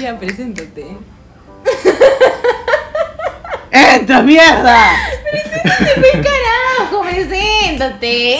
[0.00, 0.86] Ya, preséntate.
[3.70, 4.90] ¡Entra, mierda!
[5.62, 7.02] ¡Qué carajo!
[7.02, 8.38] ¡Preséntate!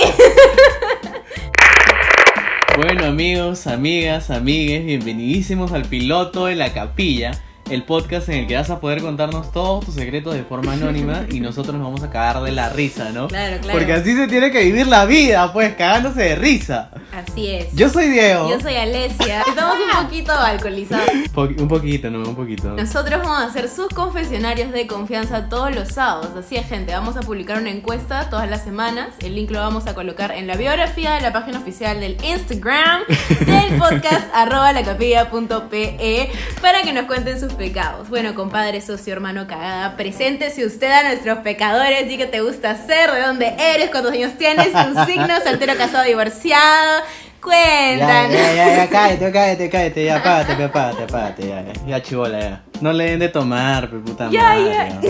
[2.76, 7.30] Bueno amigos, amigas, amigues, bienvenidísimos al piloto de la capilla,
[7.70, 11.24] el podcast en el que vas a poder contarnos todos tus secretos de forma anónima
[11.30, 13.28] y nosotros nos vamos a cagar de la risa, ¿no?
[13.28, 13.78] Claro, claro.
[13.78, 16.90] Porque así se tiene que vivir la vida, pues, cagándose de risa.
[17.12, 17.72] Así es.
[17.74, 18.50] Yo soy Diego.
[18.50, 19.42] Yo soy Alesia.
[19.48, 21.08] Estamos un poquito alcoholizados.
[21.34, 22.68] Po- un poquito, no, un poquito.
[22.70, 26.30] Nosotros vamos a hacer sus confesionarios de confianza todos los sábados.
[26.38, 26.92] Así es, gente.
[26.92, 29.08] Vamos a publicar una encuesta todas las semanas.
[29.20, 33.02] El link lo vamos a colocar en la biografía de la página oficial del Instagram
[33.46, 38.08] del podcast arroba lacapilla.pe para que nos cuenten sus pecados.
[38.08, 42.08] Bueno, compadre, socio, hermano, cagada, preséntese usted a nuestros pecadores.
[42.08, 46.04] Di que te gusta hacer, de dónde eres, cuántos años tienes, tu signo, soltero, casado,
[46.04, 47.00] divorciado.
[47.00, 48.32] Ya, Cuéntanos.
[48.32, 52.62] ya, ya, ya, cállate, cállate, cállate, ya, apágate, apágate, apágate, ya, ya, ya, chibola, ya.
[52.80, 54.72] No le den de tomar, puta Ya, madre.
[54.72, 55.00] ya.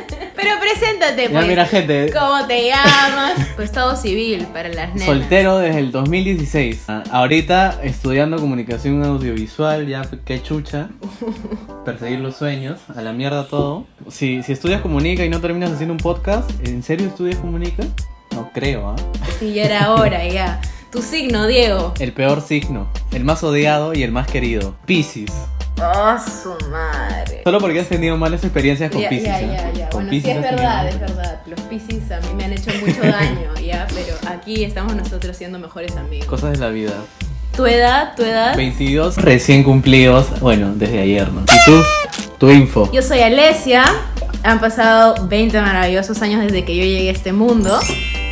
[0.78, 1.46] Preséntate, Ya, pues.
[1.46, 3.34] mira, gente, ¿Cómo te llamas?
[3.56, 5.06] Pues estado civil para las nenas.
[5.06, 6.84] Soltero desde el 2016.
[6.88, 10.88] Ah, Ahorita estudiando comunicación audiovisual, ya qué chucha.
[11.84, 13.86] Perseguir los sueños, a la mierda todo.
[14.08, 17.84] Si, si estudias comunica y no terminas haciendo un podcast, ¿en serio estudias comunica?
[18.32, 18.96] No creo, ¿ah?
[19.38, 20.60] Sí, ya era hora, ya.
[20.90, 21.94] Tu signo, Diego.
[22.00, 24.74] El peor signo, el más odiado y el más querido.
[24.86, 25.30] Piscis.
[25.84, 27.42] Oh, su madre.
[27.44, 29.26] Solo porque has tenido malas experiencias con Ya, Piscis.
[29.26, 29.40] ya, ¿ah?
[29.40, 29.88] ya, ya.
[29.92, 31.40] Bueno, sí Piscis es verdad, es verdad.
[31.46, 33.86] Los piscis a mí me han hecho mucho daño, ya.
[33.94, 36.26] Pero aquí estamos nosotros siendo mejores amigos.
[36.26, 36.92] Cosas de la vida.
[37.54, 38.56] Tu edad, tu edad.
[38.56, 41.42] 22 recién cumplidos, bueno, desde ayer, ¿no?
[41.42, 41.82] ¿Y tú?
[42.38, 42.90] Tu info.
[42.92, 43.84] Yo soy Alesia.
[44.42, 47.78] Han pasado 20 maravillosos años desde que yo llegué a este mundo.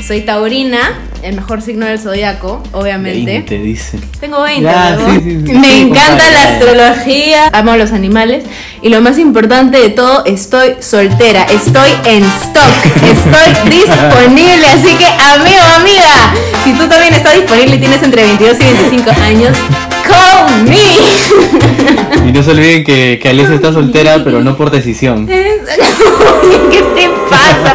[0.06, 3.30] Soy taurina, el mejor signo del zodiaco, obviamente.
[3.32, 3.98] 20, dice.
[4.20, 5.14] Tengo 20, Ya, ¿no?
[5.14, 5.52] sí, sí, sí.
[5.52, 6.52] Me encanta la ya.
[6.54, 8.44] astrología, amo los animales
[8.82, 15.06] y lo más importante de todo, estoy soltera, estoy en stock, estoy disponible, así que
[15.06, 19.56] amigo, amiga, si tú también estás disponible y tienes entre 22 y 25 años,
[20.06, 22.28] call me.
[22.28, 25.26] Y no se olviden que, que Alicia está soltera, pero no por decisión.
[26.70, 27.74] ¿Qué te pasa?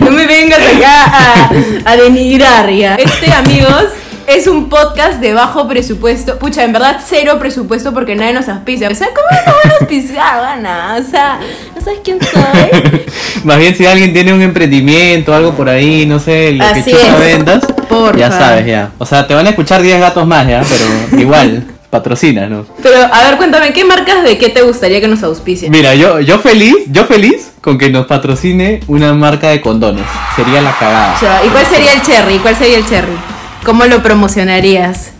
[0.00, 1.50] No me vengas acá a,
[1.92, 3.86] a denigrar Este, amigos,
[4.28, 6.38] es un podcast de bajo presupuesto.
[6.38, 8.88] Pucha, en verdad, cero presupuesto porque nadie nos auspicia.
[8.88, 10.96] O sea, ¿cómo no van a auspiciar, Ana?
[10.96, 11.40] O sea,
[11.74, 13.02] ¿no sabes quién soy?
[13.44, 17.10] Más bien si alguien tiene un emprendimiento, algo por ahí, no sé, lo Así que
[17.18, 18.16] ventas, Porfa.
[18.16, 18.90] ya sabes ya.
[18.98, 22.66] O sea, te van a escuchar 10 gatos más ya, pero igual, patrocina, ¿no?
[22.82, 25.72] Pero, a ver, cuéntame, ¿qué marcas de qué te gustaría que nos auspicien?
[25.72, 30.04] Mira, yo, yo feliz, yo feliz con que nos patrocine una marca de condones.
[30.36, 31.14] Sería la cagada.
[31.14, 32.38] O sea, ¿Y cuál sería el cherry?
[32.38, 33.16] ¿Cuál sería el cherry?
[33.64, 35.12] ¿Cómo lo promocionarías?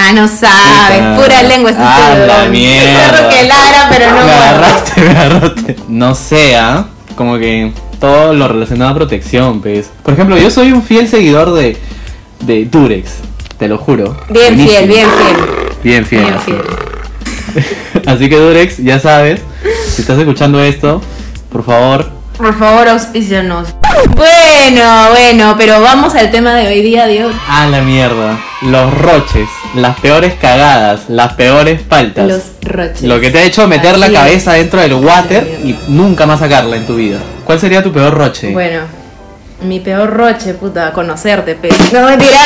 [0.00, 1.16] Ah, no sabes, Puta.
[1.16, 1.72] pura lengua.
[1.76, 3.28] Ah, la mierda.
[3.30, 3.50] Que
[3.90, 5.76] pero no me agarraste, me agarraste.
[5.88, 9.90] No sea, como que todo lo relacionado a protección, pues.
[10.04, 11.76] Por ejemplo, yo soy un fiel seguidor de,
[12.40, 13.10] de Durex,
[13.58, 14.16] te lo juro.
[14.28, 14.68] Bien Buenísimo.
[14.70, 15.36] fiel, bien fiel.
[15.82, 16.24] Bien fiel.
[16.24, 16.62] Bien fiel.
[18.06, 19.40] Así que Durex, ya sabes,
[19.94, 21.00] si estás escuchando esto,
[21.50, 23.68] por favor, Por favor, auspícianos.
[24.14, 27.34] Bueno, bueno, pero vamos al tema de hoy día, Dios.
[27.48, 28.38] a la mierda.
[28.62, 32.26] Los roches, las peores cagadas, las peores faltas.
[32.28, 33.02] Los roches.
[33.02, 34.20] Lo que te ha hecho meter la Así es.
[34.20, 37.18] cabeza dentro del water y nunca más sacarla en tu vida.
[37.44, 38.52] ¿Cuál sería tu peor roche?
[38.52, 38.80] Bueno,
[39.62, 41.68] mi peor roche, puta, conocerte, pe.
[41.92, 42.38] No, mentira.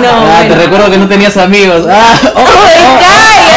[0.00, 0.54] no, Ah, bueno.
[0.54, 1.86] te recuerdo que no tenías amigos.
[1.88, 2.98] Ah, oh, ¡Ay, oh.
[3.00, 3.54] cállate!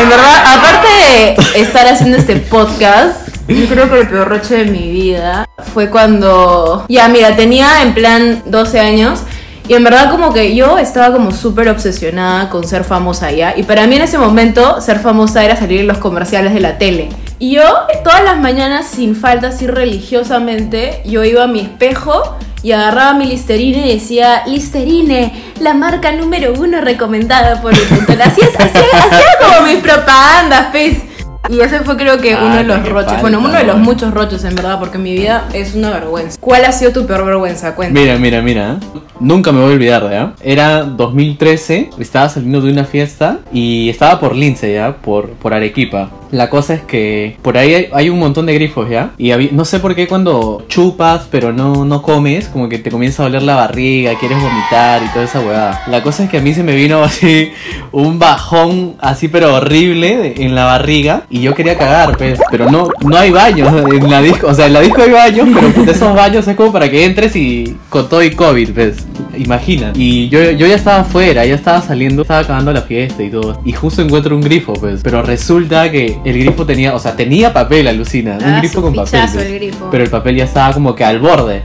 [0.00, 4.64] En verdad, aparte de estar haciendo este podcast, yo creo que el peor roche de
[4.66, 6.84] mi vida fue cuando.
[6.88, 9.20] Ya, mira, tenía en plan 12 años.
[9.68, 13.54] Y en verdad como que yo estaba como súper obsesionada con ser famosa ya.
[13.56, 16.78] Y para mí en ese momento ser famosa era salir en los comerciales de la
[16.78, 17.08] tele.
[17.38, 17.62] Y yo
[18.04, 23.26] todas las mañanas sin falta, así religiosamente, yo iba a mi espejo y agarraba mi
[23.26, 28.12] Listerine y decía, Listerine, la marca número uno recomendada por el punto.
[28.22, 30.98] Así es, así, así era como mis propagandas, pues.
[31.48, 32.92] Y ese fue creo que uno de Ah, los roches.
[33.12, 36.36] falta, Bueno, uno de los muchos roches en verdad, porque mi vida es una vergüenza.
[36.40, 37.74] ¿Cuál ha sido tu peor vergüenza?
[37.74, 37.98] Cuenta.
[37.98, 38.78] Mira, mira, mira.
[39.20, 40.32] Nunca me voy a olvidar, ¿ya?
[40.42, 44.96] Era 2013, estaba saliendo de una fiesta y estaba por Lince, ¿ya?
[44.96, 46.10] Por, por Arequipa.
[46.30, 49.12] La cosa es que por ahí hay, un montón de grifos, ¿ya?
[49.18, 53.22] Y no sé por qué cuando chupas pero no, no comes, como que te comienza
[53.22, 55.82] a doler la barriga, quieres vomitar y toda esa huevada.
[55.88, 57.50] La cosa es que a mí se me vino así
[57.92, 62.70] un bajón así pero horrible de- en la barriga y yo quería cagar, pues, pero
[62.70, 64.46] no, no hay baños en la disco.
[64.48, 67.04] O sea, en la disco hay baños, pero puta, esos baños es como para que
[67.04, 69.06] entres y con todo y COVID, pues.
[69.36, 69.92] Imagina.
[69.94, 73.60] Y yo, yo ya estaba afuera, ya estaba saliendo, estaba acabando la fiesta y todo.
[73.64, 75.00] Y justo encuentro un grifo, pues.
[75.02, 78.36] Pero resulta que el grifo tenía, o sea, tenía papel, alucina.
[78.38, 79.20] Un Ah, grifo con papel.
[79.38, 79.88] el grifo.
[79.90, 81.62] Pero el papel ya estaba como que al borde.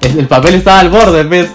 [0.00, 1.48] El el papel estaba al borde, pues.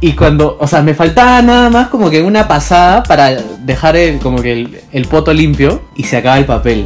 [0.00, 4.18] Y cuando, o sea, me faltaba nada más como que una pasada para dejar el,
[4.18, 6.84] como que el, el poto limpio y se acaba el papel.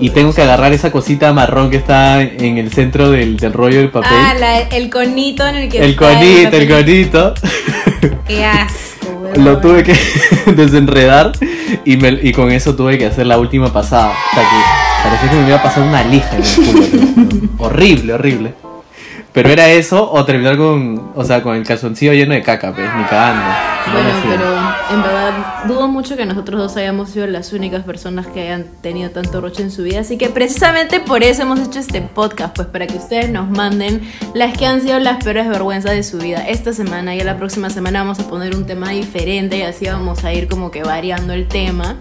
[0.00, 3.78] Y tengo que agarrar esa cosita marrón que está en el centro del, del rollo
[3.78, 4.10] del papel.
[4.12, 7.34] Ah, la- el conito en el que el está conito, el conito.
[8.26, 8.93] Qué asco.
[9.36, 9.94] Lo tuve que
[10.56, 11.32] desenredar
[11.84, 14.10] y, me- y con eso tuve que hacer la última pasada.
[14.10, 17.48] O sea que parecía que me iba a pasar una lija en el culo.
[17.58, 18.54] horrible, horrible.
[19.34, 22.86] Pero era eso o terminar con, o sea, con el calzoncillo lleno de caca, pues,
[22.96, 23.42] ni cagando.
[23.88, 28.28] No Bueno, pero en verdad dudo mucho que nosotros dos hayamos sido las únicas personas
[28.28, 30.00] que hayan tenido tanto roche en su vida.
[30.00, 34.08] Así que precisamente por eso hemos hecho este podcast, pues para que ustedes nos manden
[34.34, 36.46] las que han sido las peores vergüenzas de su vida.
[36.46, 40.22] Esta semana y la próxima semana vamos a poner un tema diferente y así vamos
[40.22, 41.96] a ir como que variando el tema.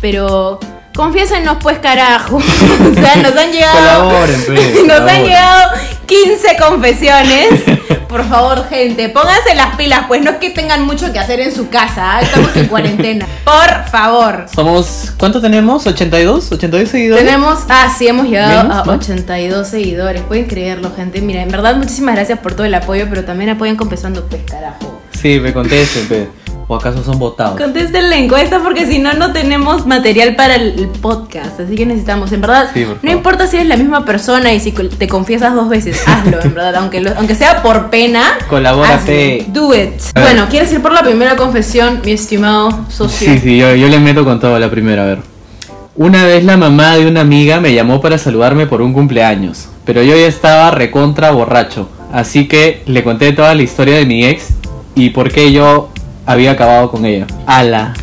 [0.00, 0.60] Pero
[0.96, 2.36] confiésenos pues carajo.
[2.90, 4.08] o sea, nos han llegado...
[4.08, 4.48] Pues,
[4.86, 5.72] Nos han llegado
[6.06, 7.62] 15 confesiones.
[8.08, 11.52] Por favor, gente, pónganse las pilas, pues no es que tengan mucho que hacer en
[11.52, 12.20] su casa, ¿ah?
[12.20, 13.26] estamos en cuarentena.
[13.44, 14.46] Por favor.
[14.54, 15.86] Somos, ¿cuánto tenemos?
[15.86, 16.50] ¿82?
[16.50, 17.24] ¿82 seguidores?
[17.24, 18.92] Tenemos, ah, sí, hemos llegado ¿Menos, a no?
[18.92, 20.22] 82 seguidores.
[20.22, 21.20] Pueden creerlo, gente.
[21.20, 24.42] Mira, en verdad, muchísimas gracias por todo el apoyo, pero también apoyan con Pesando Pues,
[24.48, 25.02] carajo.
[25.20, 26.45] Sí, me contesten, pues.
[26.68, 27.56] ¿O acaso son votados?
[27.60, 31.60] Contesten la encuesta porque si no, no tenemos material para el, podcast.
[31.60, 34.72] Así que necesitamos, en verdad, Sí, no importa si eres la misma persona y si
[34.72, 36.74] te confiesas dos veces, hazlo, en verdad.
[36.76, 39.46] Aunque, lo- aunque sea por pena, Colabórate.
[39.48, 39.92] Do it.
[40.20, 43.30] Bueno, ¿quieres ir por la primera confesión, mi estimado socio?
[43.32, 45.18] Sí, sí, yo, yo le meto con todo la primera, a ver.
[45.94, 50.02] Una vez la mamá de una amiga me llamó para saludarme por un cumpleaños, pero
[50.02, 54.48] yo ya estaba recontra borracho, así que le conté toda la historia de mi ex
[54.94, 55.88] y por qué yo
[56.26, 57.26] había acabado con ella.
[57.46, 57.94] ¡Ala!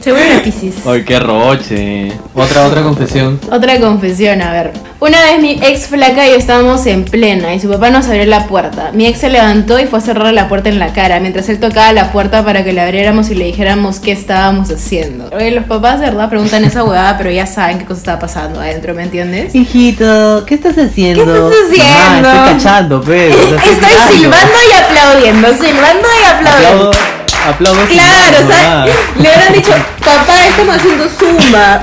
[0.00, 0.74] Seguro era Piscis.
[0.84, 2.12] ¡Ay, qué roche!
[2.34, 3.38] Otra, otra confesión.
[3.50, 4.72] Otra confesión, a ver.
[4.98, 8.24] Una vez mi ex flaca y yo estábamos en plena y su papá nos abrió
[8.26, 8.90] la puerta.
[8.92, 11.60] Mi ex se levantó y fue a cerrar la puerta en la cara mientras él
[11.60, 15.30] tocaba la puerta para que le abriéramos y le dijéramos qué estábamos haciendo.
[15.34, 18.60] Oye, los papás de verdad preguntan esa huevada, pero ya saben qué cosa está pasando
[18.60, 19.54] adentro, ¿me entiendes?
[19.54, 21.24] Hijito, ¿qué estás haciendo?
[21.24, 22.28] ¿Qué estás haciendo?
[22.28, 23.34] Mamá, estoy cachando, pues.
[23.34, 26.88] Estoy silbando y aplaudiendo, silbando y aplaudiendo.
[26.88, 27.80] Aplaudo, aplaudo.
[27.86, 28.86] Claro, o sea,
[29.18, 29.72] le habrán dicho,
[30.04, 31.82] papá, estamos haciendo zumba.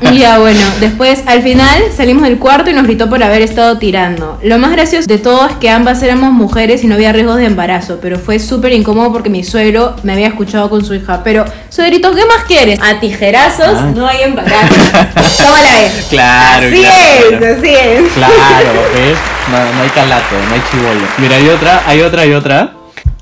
[0.00, 3.76] Y ya bueno, después al final salimos del cuarto y nos gritó por haber estado
[3.76, 4.38] tirando.
[4.42, 7.44] Lo más gracioso de todo es que ambas éramos mujeres y no había riesgos de
[7.44, 11.20] embarazo, pero fue súper incómodo porque mi suegro me había escuchado con su hija.
[11.22, 12.80] Pero, suegrito, ¿qué más quieres?
[12.80, 13.92] A tijerazos Ah.
[13.94, 14.74] no hay embarazo.
[15.36, 16.06] ¿Cómo la ves?
[16.08, 17.56] Claro, Así claro, es, claro.
[17.58, 18.12] así es.
[18.14, 19.18] Claro, ¿ves?
[19.50, 21.06] No, no hay calato, no hay chivolo.
[21.18, 22.72] Mira, hay otra, hay otra, hay otra.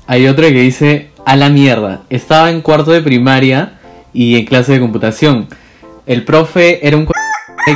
[0.07, 2.01] Hay otra que dice, a la mierda.
[2.09, 3.73] Estaba en cuarto de primaria
[4.13, 5.47] y en clase de computación.
[6.05, 7.05] El profe era un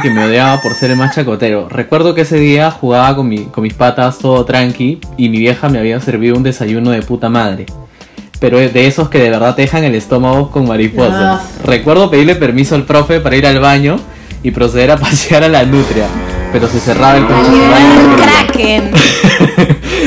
[0.02, 1.68] que me odiaba por ser el más chacotero.
[1.68, 5.68] Recuerdo que ese día jugaba con, mi- con mis patas todo tranqui y mi vieja
[5.68, 7.66] me había servido un desayuno de puta madre.
[8.40, 11.42] Pero de esos que de verdad te dejan el estómago con mariposas.
[11.66, 13.98] Recuerdo pedirle permiso al profe para ir al baño
[14.42, 16.06] y proceder a pasear a la nutria.
[16.54, 17.26] Pero se cerraba el.
[18.16, 18.92] Kraken.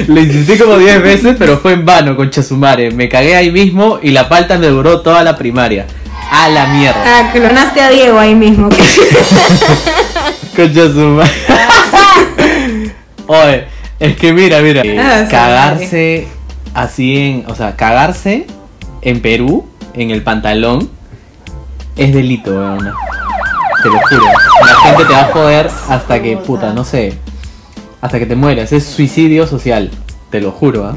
[0.07, 2.91] Le insistí como 10 veces, pero fue en vano, concha su madre.
[2.91, 5.87] Me cagué ahí mismo y la palta me duró toda la primaria.
[6.31, 7.03] A la mierda.
[7.05, 8.69] Ah, clonaste a Diego ahí mismo.
[10.57, 11.31] Concha su madre.
[13.27, 13.65] Oye,
[14.01, 14.83] es que mira, mira.
[14.99, 16.29] Ah, sí, cagarse
[16.75, 17.45] así en.
[17.49, 18.47] O sea, cagarse
[19.03, 20.91] en Perú, en el pantalón,
[21.97, 22.93] es delito, weón.
[23.83, 24.25] Te lo juro.
[24.67, 27.19] La gente te va a joder hasta que, puta, no sé.
[28.05, 28.71] Hasta que te mueras.
[28.71, 29.91] Es suicidio social.
[30.31, 30.95] Te lo juro, ¿ah?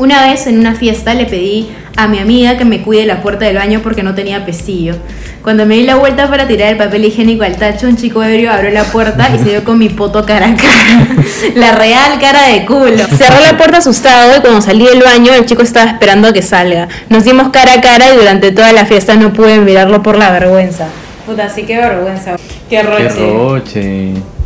[0.00, 3.44] Una vez en una fiesta le pedí a mi amiga que me cuide la puerta
[3.44, 4.96] del baño porque no tenía pestillo.
[5.44, 8.50] Cuando me di la vuelta para tirar el papel higiénico al tacho, un chico ebrio
[8.50, 11.06] abrió la puerta y se dio con mi poto cara a cara.
[11.54, 13.06] La real cara de culo.
[13.06, 16.42] Cerró la puerta asustado y cuando salí del baño el chico estaba esperando a que
[16.42, 16.88] salga.
[17.08, 20.32] Nos dimos cara a cara y durante toda la fiesta no pude mirarlo por la
[20.32, 20.88] vergüenza.
[21.24, 22.34] Puta, sí, qué vergüenza.
[22.68, 23.08] Qué roche.
[23.16, 24.37] Qué roche.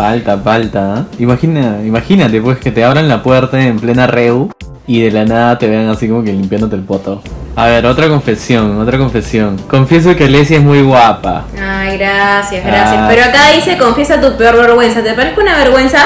[0.00, 0.94] Falta, falta.
[0.94, 1.04] ¿ah?
[1.18, 4.48] Imagina, imagínate pues que te abran la puerta en plena reu
[4.86, 7.20] y de la nada te vean así como que limpiándote el poto.
[7.54, 9.58] A ver, otra confesión, otra confesión.
[9.68, 11.44] Confieso que Alesia es muy guapa.
[11.62, 12.96] Ay, gracias, gracias.
[12.96, 13.08] Ah.
[13.10, 15.02] Pero acá dice, confiesa tu peor vergüenza.
[15.02, 15.98] ¿Te parece una vergüenza?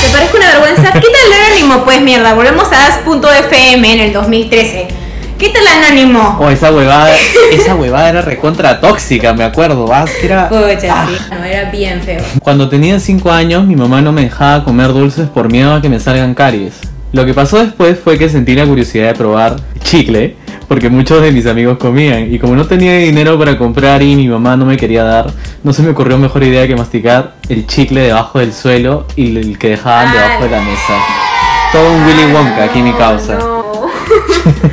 [0.00, 0.92] ¿Te parece una vergüenza?
[0.92, 2.34] Quita el anónimo, pues, mierda.
[2.34, 5.03] Volvemos a as.fm en el 2013.
[5.38, 6.36] Quita el anónimo.
[6.40, 7.10] Oh, esa huevada,
[7.52, 9.86] esa huevada era recontra tóxica, me acuerdo.
[9.92, 11.16] ah, era- Pucha, sí.
[11.30, 12.20] No, era bien feo.
[12.42, 15.88] Cuando tenía 5 años, mi mamá no me dejaba comer dulces por miedo a que
[15.88, 16.74] me salgan caries.
[17.12, 20.36] Lo que pasó después fue que sentí la curiosidad de probar chicle,
[20.66, 24.26] porque muchos de mis amigos comían, y como no tenía dinero para comprar y mi
[24.28, 25.26] mamá no me quería dar,
[25.62, 29.58] no se me ocurrió mejor idea que masticar el chicle debajo del suelo y el
[29.58, 30.94] que dejaban debajo de la mesa.
[31.72, 33.38] Todo un Willy Wonka aquí mi causa.
[34.64, 34.70] No.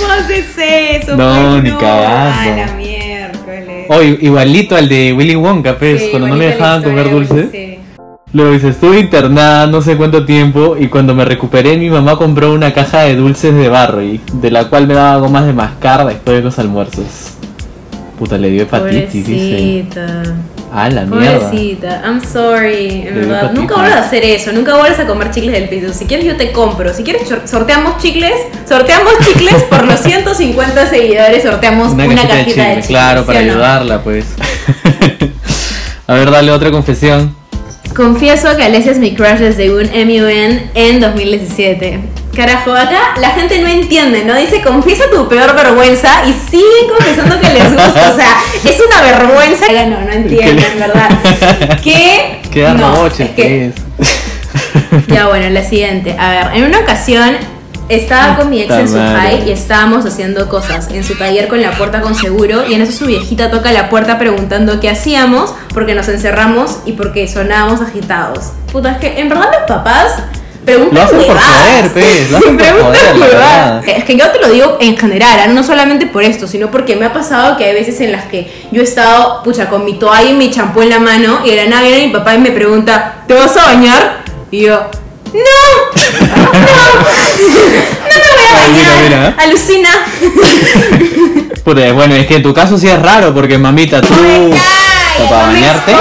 [0.00, 0.46] ¿Cómo haces
[1.02, 1.16] eso?
[1.16, 2.52] No, Pues ni cagando.
[2.52, 3.86] A la miércoles.
[3.88, 7.48] Oh, igualito al de Willy Wonka, pues, Sí, cuando no la dejaban comer dulces.
[7.52, 7.78] sí.
[8.32, 12.52] Luego dice, estuve internada no sé cuánto tiempo y cuando me recuperé mi mamá compró
[12.52, 16.38] una caja de dulces de Barry, de la cual me daba gomas de mascar después
[16.38, 17.04] de los almuerzos.
[18.18, 19.84] Puta, le dio hepatitis, dice.
[20.76, 21.38] Ah, la mierda.
[21.50, 23.52] Pobrecita, I'm sorry, en verdad.
[23.52, 25.92] Nunca vuelvas a hacer eso, nunca vuelvas a comer chicles del piso.
[25.94, 28.32] Si quieres yo te compro, si quieres sor- sorteamos chicles,
[28.68, 32.86] sorteamos chicles por los 150 seguidores, sorteamos una, cajita, de chicles.
[32.88, 33.52] claro, para ¿sí o no?
[33.52, 34.24] ayudarla, pues.
[36.06, 37.34] A ver, dale otra confesión.
[37.94, 42.00] Confieso que Alesia es mi crush desde un MUN en 2017.
[42.34, 44.34] Carajo, acá la gente no entiende, ¿no?
[44.34, 48.10] Dice, confiesa tu peor vergüenza y siguen confesando que les gusta.
[48.12, 49.66] O sea, es una vergüenza.
[49.86, 51.08] No, no entienden, en verdad.
[51.84, 52.40] ¿Qué?
[52.50, 53.72] Queda no, es que-.
[55.06, 56.16] Ya bueno, la siguiente.
[56.18, 57.36] A ver, en una ocasión
[57.88, 61.60] estaba con mi ex en su high y estábamos haciendo cosas en su taller con
[61.60, 65.54] la puerta con seguro y en eso su viejita toca la puerta preguntando qué hacíamos
[65.72, 68.52] porque nos encerramos y porque sonábamos agitados.
[68.72, 70.14] Puta, es que en verdad los papás
[70.64, 73.84] preguntan Lo hacen por joder, pues, lo hacen por joder, la huevadas.
[73.84, 73.98] verdad.
[73.98, 75.46] Es que yo te lo digo en general, ¿ah?
[75.48, 78.50] no solamente por esto, sino porque me ha pasado que hay veces en las que
[78.72, 81.56] yo he estado, pucha, con mi toalla y mi champú en la mano y de
[81.56, 84.24] la nada viene mi papá y me pregunta, ¿te vas a bañar?
[84.50, 84.86] Y yo,
[85.34, 85.40] ¡No!
[86.20, 86.44] ¡No!
[86.90, 89.34] ¡No me voy a bañar!
[89.38, 89.90] ¡Alucina!
[91.64, 94.14] Bueno, es que en tu caso sí es raro porque mamita, tú
[95.28, 95.98] para bañarte ¿no?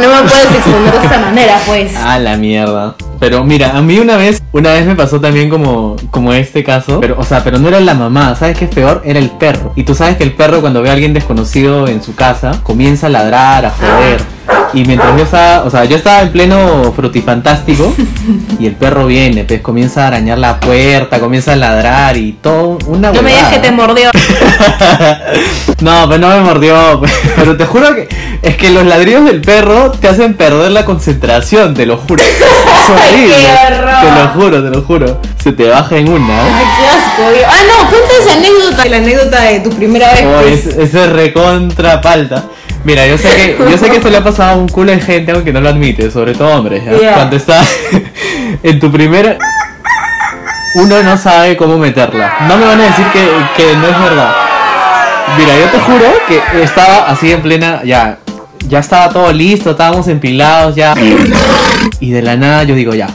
[0.00, 1.96] No me puedes exponer de esta manera, pues.
[1.96, 2.94] A la mierda.
[3.18, 7.00] Pero mira, a mí una vez, una vez me pasó también como, como este caso.
[7.00, 9.02] Pero, o sea, pero no era la mamá, ¿sabes qué es peor?
[9.04, 9.72] Era el perro.
[9.76, 13.06] Y tú sabes que el perro cuando ve a alguien desconocido en su casa, comienza
[13.06, 14.36] a ladrar, a joder.
[14.72, 17.94] Y mientras yo estaba, o sea, yo estaba en pleno frutifantástico
[18.58, 22.78] y el perro viene, pues comienza a arañar la puerta, comienza a ladrar y todo,
[22.86, 24.10] una No me digas que te mordió.
[25.80, 27.02] No, pero no me mordió.
[27.36, 28.08] Pero te juro que
[28.40, 32.22] es que los ladridos del perro te hacen perder la concentración, te lo juro.
[33.08, 33.36] horrible.
[33.36, 35.20] Te lo juro, te lo juro.
[35.42, 36.34] Se te baja en una.
[36.34, 36.52] ¿eh?
[36.54, 37.46] Ay, qué asco.
[37.48, 38.84] Ah, no, cuenta esa anécdota.
[38.88, 40.24] La anécdota de tu primera vez.
[40.24, 40.66] Oh, pues.
[40.66, 42.44] es, ese recontra palta.
[42.84, 45.00] Mira, yo sé que yo sé que esto le ha pasado a un culo de
[45.00, 46.84] gente aunque no lo admite, sobre todo hombres.
[46.84, 47.14] Ya.
[47.14, 47.64] Cuando está
[48.62, 49.38] en tu primera
[50.76, 52.36] uno no sabe cómo meterla.
[52.46, 54.34] No me van a decir que, que no es verdad.
[55.36, 58.18] Mira, yo te juro que estaba así en plena ya
[58.68, 60.94] ya estaba todo listo, estábamos empilados ya
[62.00, 63.08] y de la nada yo digo ya.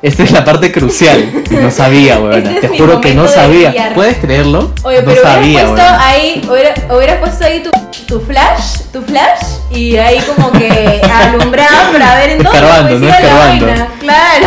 [0.00, 1.28] Esta es la parte crucial.
[1.50, 2.46] No sabía, weón.
[2.46, 3.70] Este es Te juro que no sabía.
[3.70, 3.94] brillar.
[3.94, 4.72] ¿Puedes creerlo?
[4.84, 7.70] Oye, no pero sabía, hubieras puesto ahí, hubiera, hubieras puesto ahí tu,
[8.06, 9.42] tu flash, tu flash,
[9.74, 13.08] y ahí como que alumbrado para ver en dónde pues, ¿no?
[13.08, 13.88] la vaina.
[13.98, 14.46] Claro.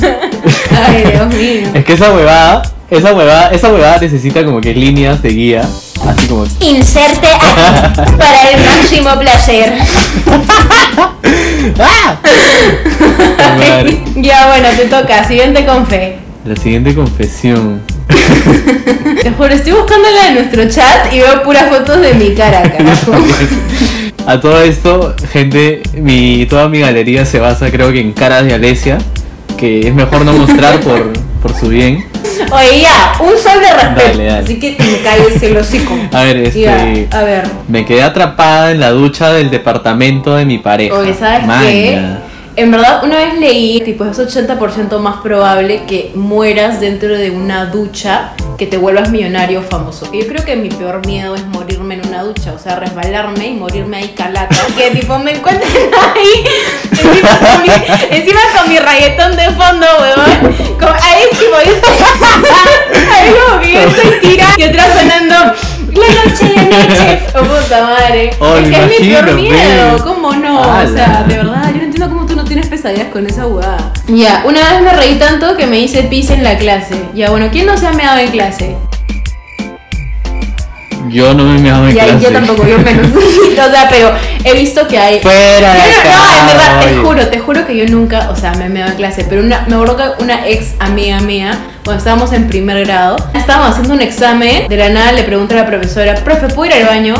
[0.86, 1.68] Ay, Dios mío.
[1.74, 5.68] Es que esa huevada, esa huevada, esa huevada necesita como que líneas de guía,
[6.08, 9.72] así como Inserte aquí para el máximo placer.
[11.80, 12.16] ¡Ah!
[14.16, 15.24] Ya, bueno, te toca.
[15.24, 16.18] Siguiente con fe.
[16.44, 17.82] La siguiente confesión.
[19.22, 22.62] Te juro, estoy buscando la de nuestro chat y veo puras fotos de mi cara,
[22.62, 23.12] carajo.
[24.26, 28.54] A todo esto, gente, mi toda mi galería se basa creo que en caras de
[28.54, 28.98] Alesia,
[29.58, 32.04] que es mejor no mostrar por, por su bien.
[32.52, 34.08] Oye, ya, un sol de respeto.
[34.18, 34.44] Dale, dale.
[34.44, 35.98] Así que me calles el hocico.
[36.12, 37.42] A ver, este Ya, a ver.
[37.68, 40.94] me quedé atrapada en la ducha del departamento de mi pareja.
[40.94, 41.62] Oye, ¿sabes Maña.
[41.68, 42.00] qué?
[42.56, 47.66] En verdad, una vez leí, tipo, es 80% más probable que mueras dentro de una
[47.66, 50.12] ducha que te vuelvas millonario famoso.
[50.12, 53.54] Yo creo que mi peor miedo es morirme en una ducha, o sea, resbalarme y
[53.54, 54.56] morirme ahí calata.
[54.76, 55.70] Que tipo me encuentren
[56.14, 56.44] ahí,
[56.90, 57.68] encima con mi,
[58.16, 60.54] encima con mi rayetón de fondo, weón.
[60.78, 61.72] Como- ahí tipo, yo
[63.14, 65.54] ahí como que yo estoy tirada y atrás sonando
[65.98, 67.20] la noche, la noche.
[67.34, 68.30] Oh, puta madre.
[68.40, 70.02] Oh, es que es mi peor imagino, miedo, pues.
[70.02, 70.62] ¿cómo no?
[70.62, 70.90] Ala.
[70.90, 73.92] O sea, de verdad, yo no entiendo cómo tú no tienes pesadillas con esa huevada.
[74.08, 76.94] Ya, una vez me reí tanto que me hice pis en la clase.
[77.14, 78.76] Ya, bueno, ¿quién no se ha meado en clase?
[81.08, 82.24] Yo no me meaba en Y ahí clase.
[82.24, 83.06] yo tampoco, yo menos.
[83.68, 84.12] o sea, pero
[84.44, 85.20] he visto que hay.
[85.20, 88.52] Fuera de no, no, en verdad, te juro, te juro que yo nunca, o sea,
[88.54, 91.52] me me en clase, pero una, me acuerdo que una ex amiga mía,
[91.88, 95.62] cuando estábamos en primer grado, estábamos haciendo un examen, de la nada le pregunta a
[95.62, 97.14] la profesora, profe, ¿puedo ir al baño?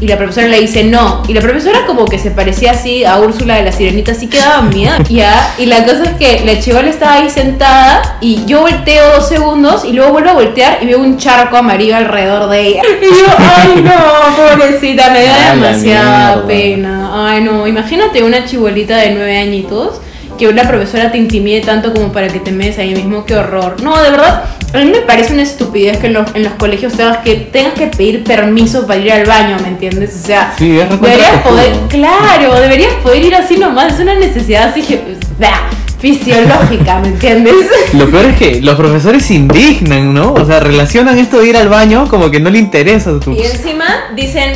[0.00, 1.24] Y la profesora le dice no.
[1.26, 4.38] Y la profesora como que se parecía así a Úrsula de la Sirenita, así que
[4.38, 4.94] daba miedo.
[5.10, 9.28] Ya, y la cosa es que la chivola estaba ahí sentada y yo volteo dos
[9.28, 12.82] segundos y luego vuelvo a voltear y veo un charco amarillo alrededor de ella.
[13.02, 17.10] Y yo, ay no, pobrecita, me da demasiada pena.
[17.12, 20.00] Ay no, imagínate una chibolita de nueve añitos
[20.38, 23.76] que una profesora te intimide tanto como para que te metes ahí mismo, qué horror.
[23.82, 26.92] No, de verdad, a mí me parece una estupidez que en los, en los colegios
[26.94, 30.18] tengas que, tengas que pedir permiso para ir al baño, ¿me entiendes?
[30.22, 34.14] O sea, Sí, es recontra deberías poder, claro, deberías poder ir así nomás, es una
[34.14, 37.54] necesidad así, que- sea, fisiológica, ¿me entiendes?
[37.94, 40.34] Lo peor es que los profesores se indignan, ¿no?
[40.34, 43.32] O sea, relacionan esto de ir al baño como que no le interesa a tu...
[43.32, 44.52] Y encima dicen,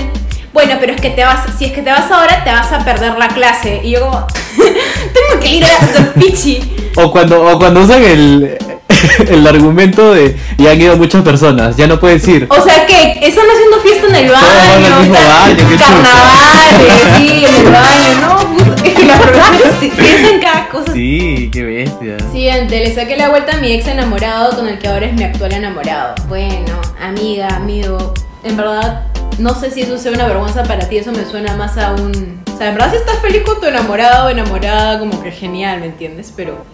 [0.58, 2.84] bueno, pero es que te vas, si es que te vas ahora, te vas a
[2.84, 3.80] perder la clase.
[3.84, 6.90] Y yo como, tengo que ir a hacer pichi.
[6.96, 8.58] O cuando, o cuando usan el,
[9.28, 12.48] el argumento de ya han ido muchas personas, ya no puedes ir.
[12.50, 15.56] O sea que están haciendo fiesta en el Todos van al baño, mismo están baño,
[15.56, 15.84] qué chucha.
[15.84, 20.92] carnavales, sí, en el baño, no, es que la verdad sí, piensan cada cosa.
[20.92, 22.16] Sí, qué bestia.
[22.32, 25.22] Siguiente, le saqué la vuelta a mi ex enamorado con el que ahora es mi
[25.22, 26.16] actual enamorado.
[26.26, 28.12] Bueno, amiga, amigo,
[28.42, 29.04] en verdad
[29.38, 32.42] no sé si eso sea una vergüenza para ti, eso me suena más a un...
[32.52, 35.80] O sea, en verdad si estás feliz con tu enamorado o enamorada, como que genial,
[35.80, 36.32] ¿me entiendes?
[36.34, 36.64] Pero,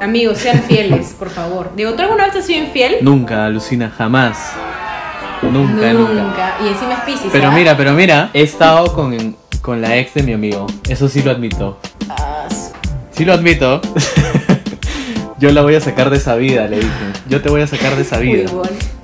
[0.00, 1.70] amigos, sean fieles, por favor.
[1.76, 2.96] Digo, ¿tú alguna vez has sido infiel?
[3.02, 4.52] Nunca, alucina, jamás.
[5.42, 6.56] Nunca, nunca.
[6.64, 7.30] Y encima es Pisces.
[7.30, 10.66] Pero mira, pero mira, he estado con, con la ex de mi amigo.
[10.88, 11.78] Eso sí lo admito.
[13.12, 13.80] Sí lo admito.
[15.38, 16.90] Yo la voy a sacar de esa vida, le dije.
[17.28, 18.50] Yo te voy a sacar de esa vida.
[18.50, 18.97] huevón.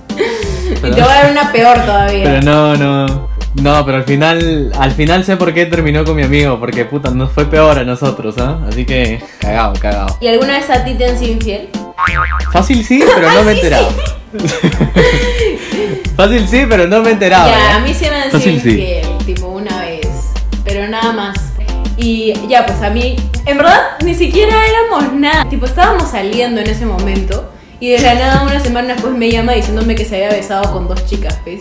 [0.81, 2.25] Pero- Y te voy a dar una peor todavía.
[2.25, 3.29] Pero no, no.
[3.55, 7.11] No, pero al final, al final sé por qué terminó con mi amigo, porque puta,
[7.11, 8.59] nos fue peor a nosotros, ¿ah?
[8.69, 10.17] Así que, cagado, cagado.
[10.21, 11.69] ¿Y alguna vez a ti te han sido infiel?
[12.53, 13.89] Fácil sí, pero no me he enterado.
[16.17, 17.49] Fácil sí, pero no me he enterado.
[17.49, 17.73] Ya, ¿eh?
[17.75, 18.69] a mí sí me han sido Fácil sí.
[18.71, 20.09] infiel, tipo una vez,
[20.65, 21.37] pero nada más.
[21.97, 23.17] Y ya, pues a mí,
[23.47, 25.49] en verdad, ni siquiera éramos nada.
[25.49, 29.53] Tipo, estábamos saliendo en ese momento y de la nada una semana después me llama
[29.53, 31.61] diciéndome que se había besado con dos chicas, ¿ves?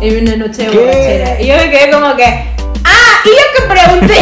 [0.00, 1.40] En una noche de borrachera.
[1.40, 3.20] Y yo me quedé como que, ¡ah!
[3.24, 4.14] ¿Y yo que pregunté?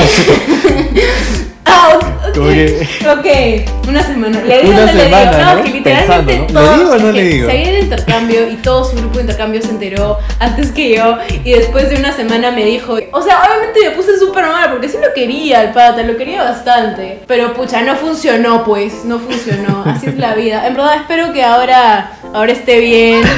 [1.67, 2.35] ah, ok.
[2.35, 4.41] Como que- Ok, una semana.
[4.43, 5.17] Le digo, Una no le digo.
[5.17, 5.63] No, ¿no?
[5.63, 6.61] que literalmente Pensando, ¿no?
[6.63, 7.51] ¿Le digo o no le digo?
[7.51, 11.19] Se había de intercambio y todo su grupo de intercambio se enteró antes que yo.
[11.45, 12.97] Y después de una semana me dijo.
[13.13, 16.43] O sea, obviamente me puse súper mal porque sí lo quería el pata, lo quería
[16.43, 17.21] bastante.
[17.27, 19.05] Pero pucha, no funcionó, pues.
[19.05, 19.85] No funcionó.
[19.87, 20.67] Así es la vida.
[20.67, 23.23] En verdad, espero que ahora, ahora esté bien.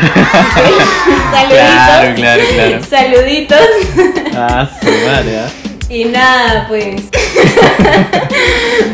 [1.33, 1.51] Saluditos.
[1.51, 2.85] Claro, claro, claro.
[2.85, 3.59] Saluditos.
[4.35, 5.68] Ah, su madre, ¿ah?
[5.89, 7.09] Y nada, pues.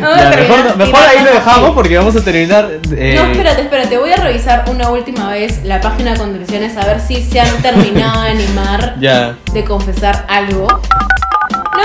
[0.01, 2.69] Vamos a mejor, ahí lo dejamos porque vamos a terminar.
[2.97, 3.99] eh, No, espérate, espérate.
[3.99, 7.51] Voy a revisar una última vez la página de condiciones a ver si se han
[7.63, 9.37] terminado de animar Ya.
[9.53, 10.67] de confesar algo.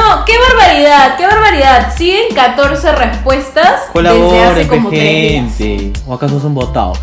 [0.10, 1.95] No, qué barbaridad, qué barbaridad.
[1.95, 6.04] Siguen 14 respuestas desde hace como 3 días.
[6.08, 6.98] ¿O acaso son votados?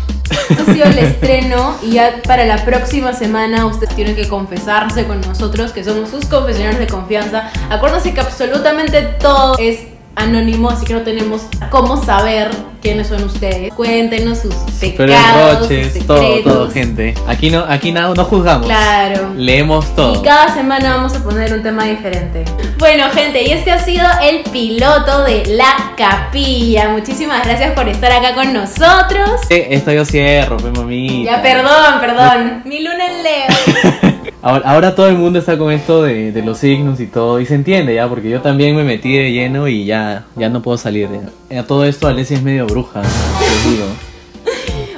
[0.49, 5.05] Esto ha sido el estreno y ya para la próxima semana ustedes tienen que confesarse
[5.05, 7.49] con nosotros, que somos sus confesionarios de confianza.
[7.69, 9.85] Acuérdense que absolutamente todo es
[10.17, 12.49] anónimo, así que no tenemos cómo saber
[12.81, 13.73] quiénes son ustedes.
[13.73, 16.53] Cuéntenos sus pecados, sus roches, todo, secretos.
[16.53, 17.13] todo, gente.
[17.27, 18.65] Aquí no, aquí no, no juzgamos.
[18.67, 19.33] Claro.
[19.35, 20.19] Leemos todo.
[20.19, 22.43] Y cada semana vamos a poner un tema diferente.
[22.79, 26.89] Bueno, gente, y este ha sido el piloto de La Capilla.
[26.89, 29.29] Muchísimas gracias por estar acá con nosotros.
[29.49, 31.31] Eh, Esto yo cierro, pues mamita.
[31.31, 32.61] Ya, perdón, perdón.
[32.65, 34.13] Mi luna en Leo.
[34.41, 37.45] Ahora, ahora todo el mundo está con esto de, de los signos y todo, y
[37.45, 40.77] se entiende ya, porque yo también me metí de lleno y ya, ya no puedo
[40.77, 41.09] salir.
[41.57, 43.85] A todo esto Alessia es medio bruja, te digo.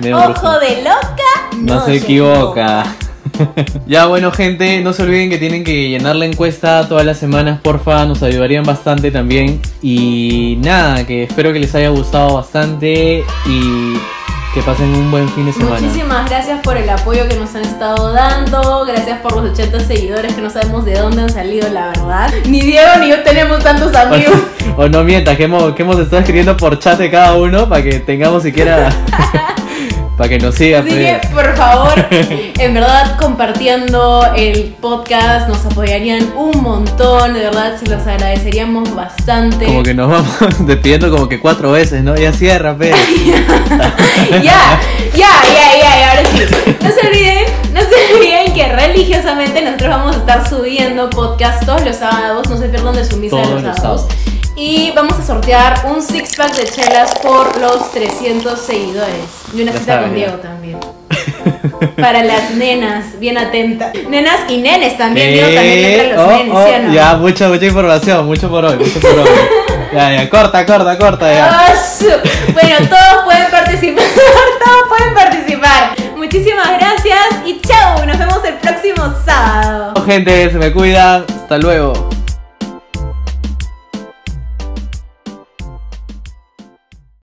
[0.01, 0.59] Medio Ojo bruja.
[0.59, 1.57] de loca.
[1.61, 2.83] No, se equivoca.
[3.87, 7.59] ya bueno gente, no se olviden que tienen que llenar la encuesta todas las semanas,
[7.61, 9.61] porfa, nos ayudarían bastante también.
[9.81, 13.93] Y nada, que espero que les haya gustado bastante y
[14.53, 15.79] que pasen un buen fin de semana.
[15.79, 18.85] Muchísimas gracias por el apoyo que nos han estado dando.
[18.85, 22.33] Gracias por los 80 seguidores que no sabemos de dónde han salido, la verdad.
[22.45, 24.37] Ni Diego ni yo tenemos tantos amigos.
[24.77, 27.83] O no mientas, que hemos, que hemos estado escribiendo por chat de cada uno para
[27.83, 28.89] que tengamos siquiera.
[30.19, 30.85] para que nos sigan.
[30.85, 31.45] Así que, pues.
[31.45, 31.93] por favor,
[32.59, 37.33] en verdad, compartiendo el podcast nos apoyarían un montón.
[37.33, 39.65] De verdad, se los agradeceríamos bastante.
[39.65, 40.27] Como que nos vamos
[40.67, 42.17] despidiendo como que cuatro veces, ¿no?
[42.17, 42.91] Ya cierra, pe.
[44.43, 44.81] ya,
[45.15, 46.75] ya, ya, ya, y ahora sí.
[46.83, 51.85] No se olviden, no se olviden que religiosamente nosotros vamos a estar subiendo podcast todos
[51.85, 54.01] los sábados, no se pierdan de su misa de Todos los los sábados.
[54.01, 54.28] sábados.
[54.61, 59.15] Y vamos a sortear un six pack de chelas por los 300 seguidores.
[59.55, 60.13] Y una Ya cita con.
[60.13, 60.77] Diego también.
[61.95, 63.93] Para las nenas, bien atentas.
[64.09, 66.93] Nenas y nenes también, Diego también entra a los Oh, nenes, oh, ¿sí o no?
[66.93, 69.29] Ya, mucha, mucha información, mucho por hoy, mucho por hoy.
[69.93, 71.49] ya, ya, corta, corta, corta, ya.
[71.49, 72.09] ¡Ah, su!
[72.51, 74.03] Bueno, todos pueden participar,
[74.65, 75.95] todos pueden participar.
[76.17, 79.93] Muchísimas gracias y chao, nos vemos el próximo sábado.
[80.05, 82.09] Gente, se me cuidan, hasta luego.